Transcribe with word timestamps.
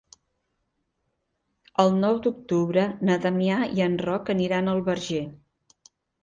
El 1.83 1.93
nou 1.97 2.17
d'octubre 2.27 2.85
na 3.11 3.19
Damià 3.27 3.59
i 3.81 3.85
en 3.89 3.99
Roc 4.07 4.33
aniran 4.37 4.73
al 4.73 4.83
Verger. 4.91 5.23